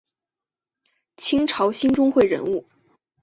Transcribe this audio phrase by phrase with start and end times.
[1.17, 2.65] 清朝兴中会人物。